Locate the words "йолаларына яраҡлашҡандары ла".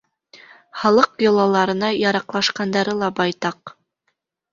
1.25-3.11